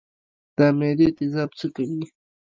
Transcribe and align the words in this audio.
د 0.57 0.59
معدې 0.77 1.07
تیزاب 1.17 1.49
څه 1.59 1.67
کوي؟ 1.75 2.03